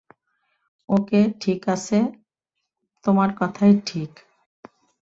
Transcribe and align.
ওকে, 0.89 1.21
ঠিকাছে, 1.39 1.99
তোমার 3.05 3.29
কথাই 3.39 3.73
ঠিক। 3.85 4.11